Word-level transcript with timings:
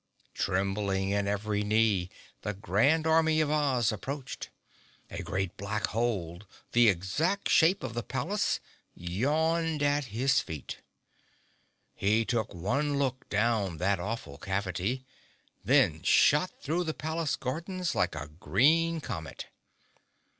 Trembling 0.33 1.11
in 1.11 1.27
every 1.27 1.61
knee, 1.63 2.09
the 2.41 2.55
Grand 2.55 3.05
Army 3.05 3.39
of 3.39 3.51
Oz 3.51 3.91
approached. 3.91 4.49
A 5.11 5.21
great 5.21 5.55
black 5.57 5.85
hole, 5.85 6.41
the 6.71 6.89
exact 6.89 7.49
shape 7.49 7.83
of 7.83 7.93
the 7.93 8.01
palace, 8.01 8.59
yawned 8.95 9.83
at 9.83 10.05
his 10.05 10.39
feet. 10.39 10.79
He 11.93 12.25
took 12.25 12.51
one 12.51 12.97
look 12.97 13.29
down 13.29 13.77
that 13.77 13.99
awful 13.99 14.39
cavity, 14.39 15.05
then 15.63 16.01
shot 16.01 16.49
through 16.63 16.85
the 16.85 16.95
palace 16.95 17.35
gardens 17.35 17.93
like 17.93 18.15
a 18.15 18.27
green 18.39 19.01
comet. 19.01 19.49